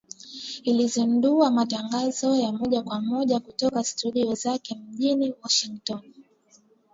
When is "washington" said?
5.43-6.01